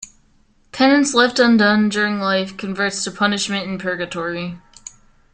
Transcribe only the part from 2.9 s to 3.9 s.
to punishment in